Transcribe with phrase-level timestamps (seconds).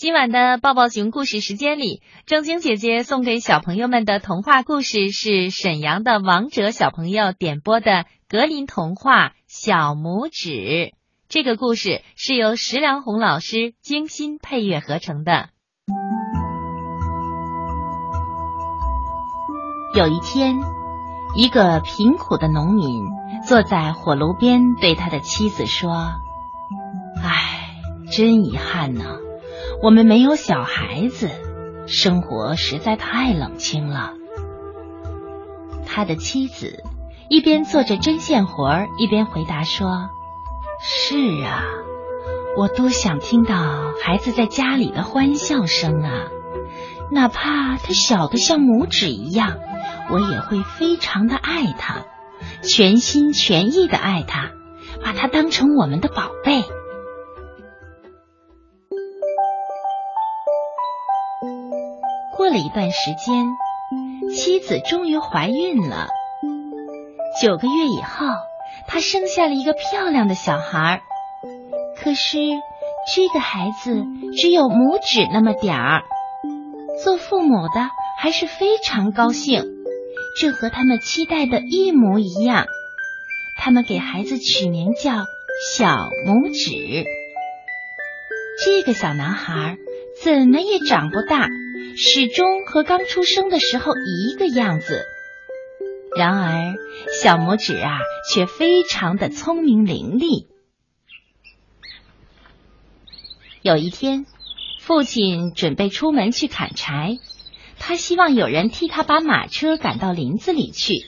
[0.00, 10.48] 今晚的抱抱熊故事时间里，正晶姐姐送给小朋友们的童话故事是沈阳的王者小朋友点播的格林童话《小拇指》。
[11.28, 15.50] 这个故事是由石良红老师精心配乐合成的。
[19.94, 20.56] 有一天，
[21.36, 23.04] 一个贫苦的农民
[23.46, 25.92] 坐在火炉边，对他的妻子说
[27.22, 29.04] ：“唉，真遗憾呐。”
[29.82, 31.30] 我们没有小孩子，
[31.86, 34.12] 生活实在太冷清了。
[35.86, 36.84] 他的妻子
[37.30, 40.10] 一边做着针线活儿一边回答说
[40.84, 41.64] ：“是啊，
[42.58, 46.28] 我多想听到孩子在家里的欢笑声啊！
[47.10, 49.56] 哪怕他小的像拇指一样，
[50.10, 52.04] 我也会非常的爱他，
[52.62, 54.50] 全心全意的爱他，
[55.02, 56.64] 把他当成我们的宝贝。”
[62.50, 63.46] 过了一段时间，
[64.34, 66.08] 妻子终于怀孕了。
[67.40, 68.26] 九个月以后，
[68.88, 71.00] 她生下了一个漂亮的小孩。
[71.96, 72.38] 可是
[73.14, 74.02] 这个孩子
[74.36, 76.02] 只有拇指那么点儿。
[77.04, 79.62] 做父母的还是非常高兴，
[80.40, 82.66] 这和他们期待的一模一样。
[83.60, 85.12] 他们给孩子取名叫
[85.76, 85.86] 小
[86.26, 87.04] 拇指。
[88.64, 89.76] 这个小男孩
[90.20, 91.46] 怎么也长不大。
[91.96, 95.04] 始终和刚出生的时候一个样子。
[96.16, 96.74] 然而，
[97.22, 98.00] 小拇指啊，
[98.32, 100.46] 却非常的聪明伶俐。
[103.62, 104.26] 有一天，
[104.80, 107.18] 父亲准备出门去砍柴，
[107.78, 111.04] 他希望有人替他把马车赶到林子里去。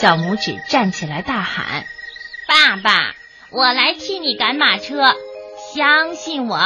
[0.00, 1.86] 小拇指站起来大喊
[2.48, 3.14] ：“爸爸，
[3.50, 5.14] 我来替你赶马车，
[5.72, 6.58] 相信我。”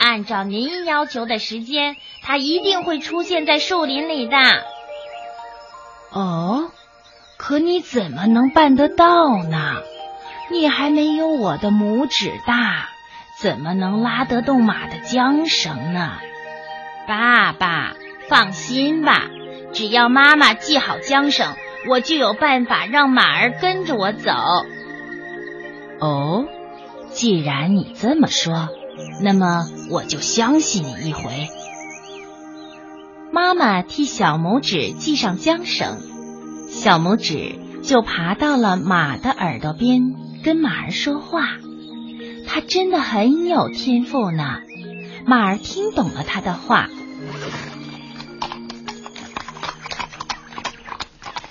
[0.00, 4.36] 按照您要求的时间，它一定会出现在树林里的。
[6.10, 6.70] 哦，
[7.36, 9.82] 可你怎么能办得到呢？
[10.50, 12.88] 你还没有我的拇指大，
[13.38, 16.14] 怎么能拉得动马的缰绳呢？
[17.06, 17.92] 爸爸，
[18.26, 19.26] 放心吧，
[19.74, 21.54] 只要妈妈系好缰绳，
[21.90, 24.32] 我就有办法让马儿跟着我走。
[26.00, 26.46] 哦，
[27.10, 28.70] 既然你这么说。
[29.22, 31.48] 那么我就相信你一回。
[33.32, 35.98] 妈妈替小拇指系上缰绳，
[36.68, 41.42] 小拇指就爬到了马的耳朵边，跟马儿说话。
[42.48, 44.60] 他真的很有天赋呢。
[45.26, 46.88] 马儿听懂了他的话。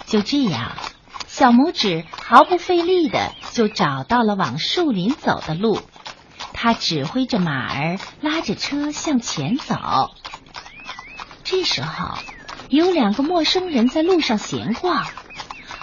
[0.06, 0.72] 就这样，
[1.28, 5.80] 小拇指毫不费力的就找到了往树林走的路。
[6.62, 10.12] 他指挥着马儿，拉着车向前走。
[11.46, 12.18] 这时候，
[12.68, 15.08] 有两个陌生人在路上闲逛。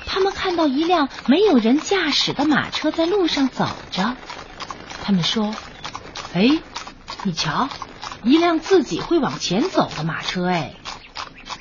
[0.05, 4.17] 他们看到一辆没有人驾驶的马车在路上走着。
[5.03, 5.55] 他们说
[6.37, 6.59] ：“哎，
[7.23, 7.71] 你瞧，
[8.23, 10.47] 一辆自己会往前走的马车。
[10.47, 10.75] 哎，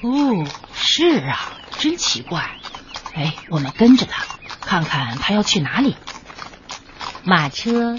[0.02, 2.60] 哦，是啊，真奇怪。
[3.14, 4.26] 哎，我们跟着他，
[4.60, 5.96] 看看他要去哪里。”
[7.24, 7.98] 马车。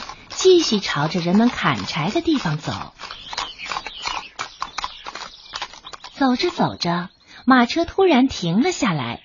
[0.48, 2.94] 继续朝着人们砍柴的地方走，
[6.12, 7.08] 走着走着，
[7.44, 9.22] 马车突然停了下来。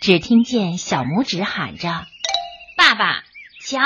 [0.00, 1.88] 只听见小拇指喊着
[2.76, 3.22] ：“爸爸，
[3.64, 3.78] 瞧，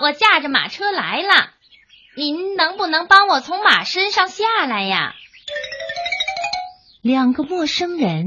[0.00, 1.50] 我驾着马车来了，
[2.16, 5.14] 您能不能帮我从马身上下来呀？”
[7.02, 8.24] 两个陌生人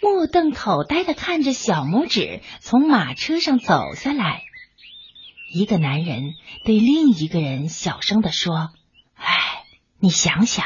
[0.00, 4.44] 目瞪口呆的看着小拇指从马车上走下来。
[5.52, 6.34] 一个男人
[6.64, 8.70] 对另一个人小声的说
[9.18, 9.64] ：“哎，
[9.98, 10.64] 你想想，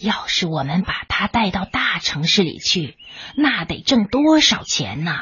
[0.00, 2.96] 要是我们把他带到大城市里去，
[3.36, 5.12] 那得挣多少钱呢？”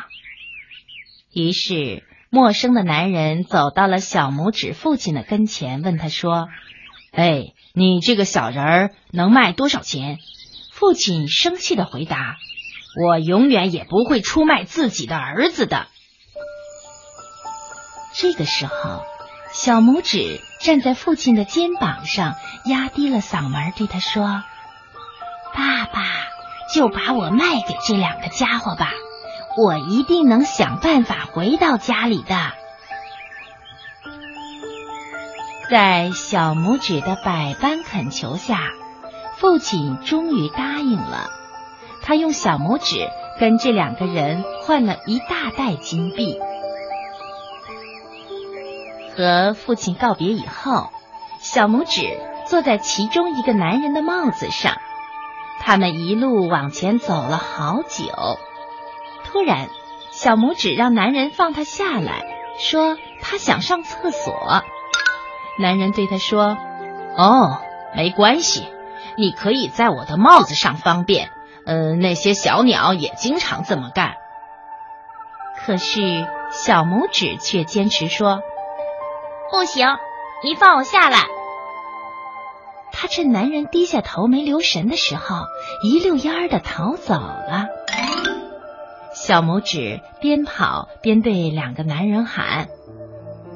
[1.35, 6.47] 于是，陌生的男人走到了小拇指父亲的跟前，问他说
[7.11, 10.19] ：“哎，你这个小人儿能卖多少钱？”
[10.71, 12.37] 父亲生气的回答
[13.05, 15.89] ：“我永远也不会出卖自己的儿子的。”
[18.17, 19.03] 这个时候，
[19.53, 24.45] 小拇指站在父亲的肩膀上，压低了嗓门对他说
[25.53, 26.03] ：“爸爸，
[26.73, 28.93] 就把我卖给这两个家伙吧，
[29.57, 32.37] 我一定能想办法回到家里的。”
[35.69, 38.61] 在小拇指的百般恳求下，
[39.39, 41.31] 父亲终于答应了。
[42.03, 43.09] 他用小拇指
[43.41, 46.39] 跟这两个人换了一大袋金币。
[49.17, 50.91] 和父亲告别以后，
[51.39, 54.77] 小拇指坐在其中一个男人的帽子上。
[55.61, 58.39] 他们一路往前走了好久。
[59.25, 59.69] 突然，
[60.11, 62.25] 小拇指让男人放他下来，
[62.59, 64.63] 说他想上厕所。
[65.59, 66.57] 男人对他说
[67.17, 67.61] ：“哦，
[67.97, 68.67] 没关系，
[69.17, 71.31] 你可以在我的帽子上方便。
[71.67, 74.15] 嗯，那些小鸟也经常这么干。”
[75.65, 78.41] 可是小拇指却坚持说
[79.51, 79.87] ：“不行，
[80.43, 81.19] 你放我下来。”
[82.97, 85.47] 他趁男人低下头没留神的时候，
[85.83, 87.67] 一溜烟儿的逃走了。
[89.15, 92.69] 小拇指边跑边对两个男人喊：“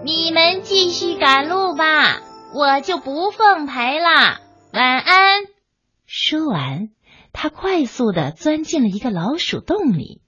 [0.05, 2.20] 你们继续赶路吧，
[2.55, 4.40] 我就不奉陪了。
[4.73, 5.44] 晚安。”
[6.06, 6.88] 说完，
[7.32, 10.23] 他快速的钻进了一个老鼠洞里。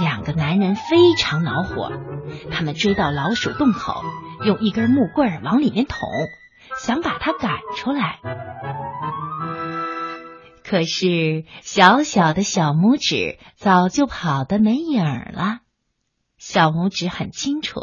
[0.00, 1.92] 两个男人非常恼火，
[2.50, 4.02] 他们追到老鼠洞口，
[4.44, 5.98] 用一根木棍往里面捅。
[6.78, 8.20] 想把它赶出来，
[10.64, 15.58] 可是小小的小拇指早就跑得没影儿了。
[16.38, 17.80] 小拇指很清楚，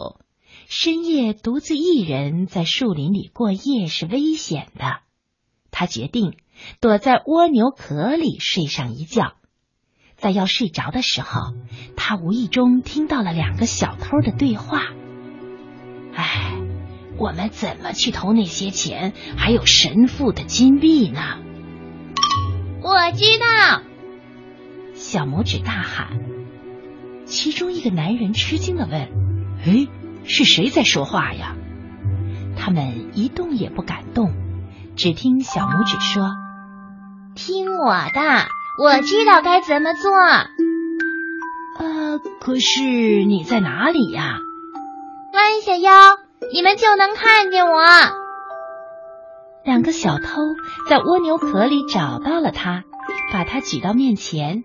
[0.67, 5.01] 深夜独自一人在树林里过夜是危险的。
[5.69, 6.37] 他决定
[6.79, 9.33] 躲在蜗牛壳里睡上一觉。
[10.17, 11.53] 在要睡着的时候，
[11.95, 14.81] 他无意中听到了两个小偷的对话。
[16.13, 16.53] 唉。
[17.19, 21.19] 我们怎么去偷那些钱，还有神父的金币呢？
[22.83, 23.81] 我知道！
[24.93, 26.19] 小拇指大喊。
[27.25, 29.09] 其中一个男人吃惊的问
[29.65, 29.87] ：“哎，
[30.25, 31.55] 是谁在说话呀？”
[32.55, 34.31] 他们一动也不敢动，
[34.95, 36.35] 只听小拇指说
[37.33, 40.11] ：“听我的，我知道该怎么做。”
[41.79, 42.81] 呃，可是
[43.25, 44.39] 你在哪里呀？
[45.33, 45.91] 弯下腰。
[46.53, 47.83] 你们就能看见我。
[49.65, 50.25] 两个小偷
[50.87, 52.83] 在蜗牛壳里找到了他，
[53.33, 54.63] 把他举到面前。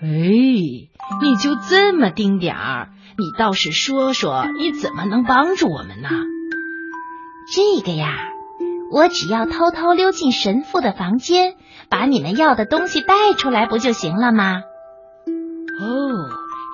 [0.00, 2.88] 哎，你就这么丁点儿？
[3.18, 6.08] 你倒是说说，你怎么能帮助我们呢？
[7.52, 8.16] 这个呀，
[8.92, 11.54] 我只要偷偷溜进神父的房间，
[11.88, 14.62] 把你们要的东西带出来，不就行了吗？
[15.78, 16.30] 哦，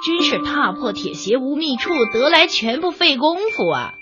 [0.06, 3.92] 真是踏破铁鞋无觅处，得来全不费工夫啊！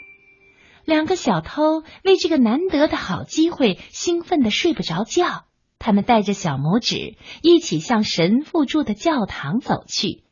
[0.84, 5.44] 两个小偷为这个难得的好机会兴奋的睡不着觉。
[5.78, 10.24] 他们带着小拇指一起向神父住的教堂走去。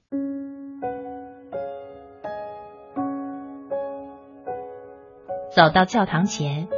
[5.54, 6.68] 走到教堂前，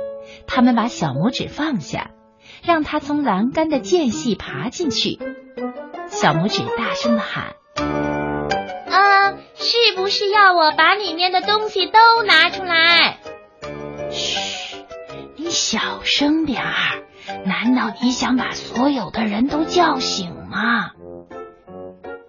[0.46, 2.10] 他们把小拇指放下，
[2.64, 5.18] 让他从栏杆的间隙爬进去。
[6.06, 7.54] 小拇指大声的喊
[8.90, 13.18] ：“啊，是不是要我把里面的东西都拿出来？”
[14.10, 14.84] 嘘，
[15.36, 17.04] 你小声点儿。
[17.44, 20.90] 难道你想把所有的人都叫醒吗？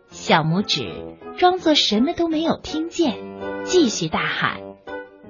[0.10, 3.16] 小拇指装作什么都没有听见，
[3.64, 4.60] 继续大喊：“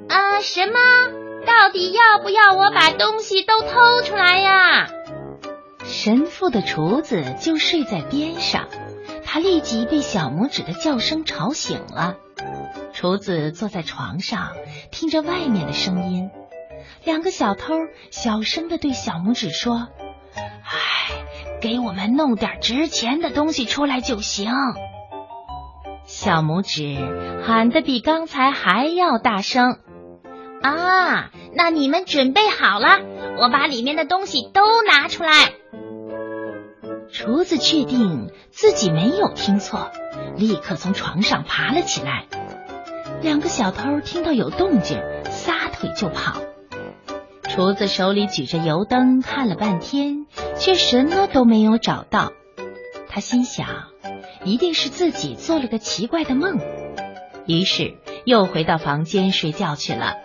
[0.10, 1.21] 啊，什么？
[1.72, 4.90] 到底要不要我把东西都偷出来呀？”
[5.88, 8.68] 神父的厨子就睡在边上，
[9.24, 12.18] 他立即被小拇指的叫声吵醒了。
[12.92, 14.50] 厨子坐在床上，
[14.92, 16.30] 听着外面的声音。
[17.06, 17.74] 两个小偷
[18.10, 19.88] 小声的对小拇指说
[20.36, 21.24] ：“唉，
[21.62, 24.51] 给我们弄点值钱的东西出来就行。”
[26.04, 26.98] 小拇指
[27.48, 29.80] 喊得比刚才还要大声。
[30.62, 33.00] 啊，那你们准备好了，
[33.39, 35.53] 我把里面的东西都拿出来。
[37.12, 39.91] 厨子确定自己没有听错，
[40.38, 42.25] 立刻从床上爬了起来。
[43.22, 46.41] 两个小偷听到有动静，撒腿就跑。
[47.43, 50.25] 厨子手里举着油灯，看了半天，
[50.58, 52.31] 却什么都没有找到。
[53.10, 53.67] 他心想，
[54.46, 56.60] 一定是自己做了个奇怪的梦，
[57.46, 60.15] 于是又回到房间睡觉去了。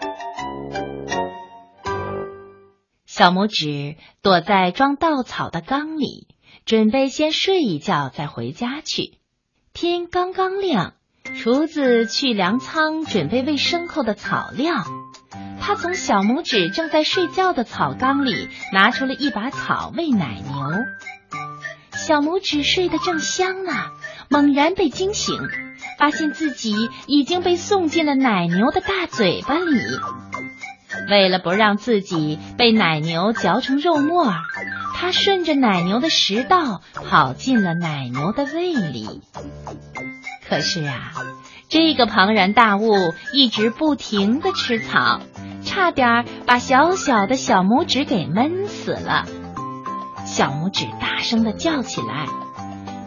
[3.17, 6.29] 小拇指躲在装稻草的缸里，
[6.67, 9.15] 准备先睡一觉再回家去。
[9.73, 10.93] 天刚刚亮，
[11.25, 14.85] 厨子去粮仓准备喂牲口的草料。
[15.59, 20.55] 他从小拇指正在睡觉的草缸里拿出了一把草喂奶牛。
[21.93, 23.73] 小拇指睡得正香呢，
[24.29, 25.41] 猛然被惊醒，
[25.99, 26.75] 发现自己
[27.07, 29.81] 已经被送进了奶牛的大嘴巴里。
[31.09, 34.33] 为了不让自己被奶牛嚼成肉末，
[34.95, 39.23] 他顺着奶牛的食道跑进了奶牛的胃里。
[40.49, 41.13] 可是啊，
[41.69, 42.93] 这个庞然大物
[43.33, 45.21] 一直不停的吃草。
[45.65, 49.25] 差点把小小的小拇指给闷死了。
[50.25, 52.27] 小拇指大声的叫起来：“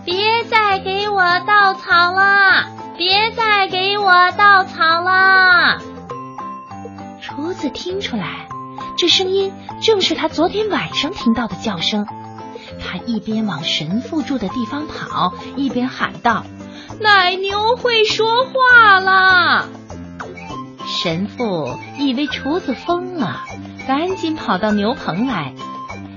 [0.04, 2.68] 别再给我稻草了！
[2.98, 5.80] 别再给我稻草了！”
[7.30, 8.48] 厨子听出来，
[8.98, 12.08] 这声音正是他昨天晚上听到的叫声。
[12.82, 16.44] 他一边往神父住的地方跑，一边喊道
[17.00, 19.70] ：“奶牛会说话了！”
[20.90, 23.42] 神父以为厨子疯了，
[23.88, 25.54] 赶紧跑到牛棚来。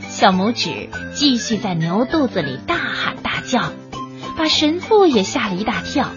[0.08, 3.70] 小拇指继续在牛肚子里大喊大叫，
[4.38, 6.08] 把神父也吓了一大跳。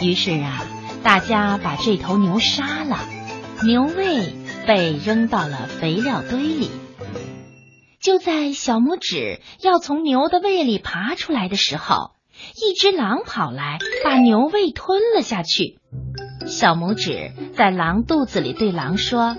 [0.00, 0.64] 于是啊，
[1.04, 2.98] 大家把这头牛杀了，
[3.64, 4.34] 牛胃
[4.66, 6.70] 被扔到了肥料堆里。
[8.00, 12.12] 就在小拇指要从牛的胃里爬出来的时候，
[12.56, 15.78] 一只狼跑来，把牛胃吞了下去。
[16.46, 19.36] 小拇指在狼肚子里对狼说：“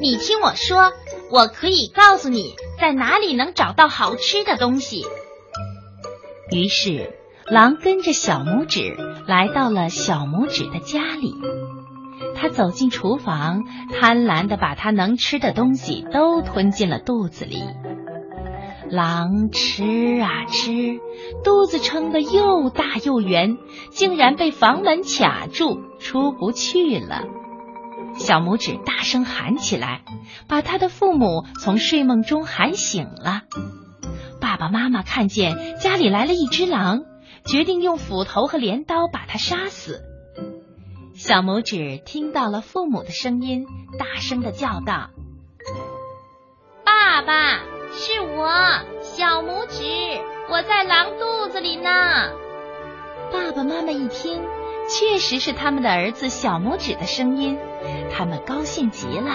[0.00, 0.92] 你听我说，
[1.32, 5.04] 我可以告诉你在哪里能找到好吃的东西。”
[6.52, 7.14] 于是，
[7.46, 11.34] 狼跟着小拇指来到了小拇指的家里。
[12.36, 17.62] 他走进厨房，贪婪的把他能吃的东西都吞进了肚子里。
[18.90, 20.98] 狼吃啊吃，
[21.44, 23.56] 肚子撑得又大又圆，
[23.90, 27.22] 竟然被房门卡住，出不去了。
[28.14, 30.02] 小拇指大声喊起来，
[30.48, 33.42] 把他的父母从睡梦中喊醒了。
[34.40, 37.02] 爸爸妈妈看见家里来了一只狼，
[37.44, 40.02] 决定用斧头和镰刀把它杀死。
[41.14, 43.66] 小拇指听到了父母的声音，
[43.98, 45.10] 大声的叫道
[46.84, 47.60] ：“爸爸！”
[47.92, 48.48] 是我，
[49.00, 49.84] 小拇指，
[50.48, 51.90] 我在狼肚子里呢。
[53.32, 54.42] 爸爸妈妈一听，
[54.88, 57.58] 确实是他们的儿子小拇指的声音，
[58.12, 59.32] 他们高兴极了。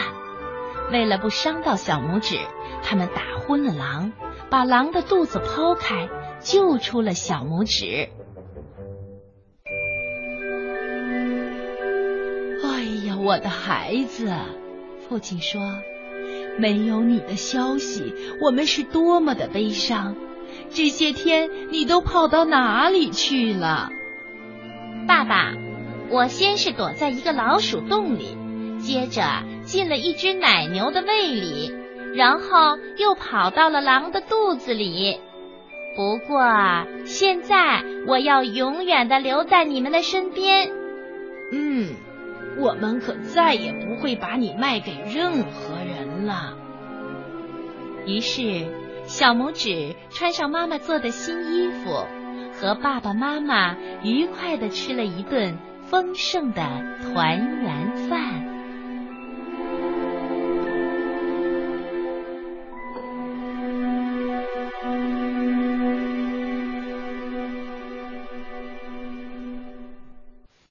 [0.91, 2.39] 为了不伤到小拇指，
[2.81, 4.13] 他们打昏了狼，
[4.49, 6.07] 把狼的肚子剖开，
[6.39, 8.09] 救出了小拇指。
[13.25, 14.31] 我的孩子，
[15.09, 15.59] 父亲说。
[16.59, 20.15] 没有你的消息，我们是多么的悲伤！
[20.69, 23.89] 这些天你都跑到哪里去了？
[25.07, 25.53] 爸爸，
[26.09, 28.37] 我先是躲在一个老鼠洞里，
[28.79, 29.23] 接着
[29.63, 31.73] 进了一只奶牛的胃里，
[32.13, 35.19] 然后又跑到了狼的肚子里。
[35.95, 36.45] 不过
[37.05, 40.71] 现在我要永远的留在你们的身边。
[41.51, 41.95] 嗯，
[42.57, 46.25] 我们可再也不会把你卖给任何人。
[46.25, 46.57] 了。
[48.07, 48.65] 于是，
[49.05, 52.05] 小拇指穿上妈妈做的新衣服，
[52.53, 56.63] 和爸爸妈妈愉快的吃了一顿丰盛的
[57.03, 58.04] 团圆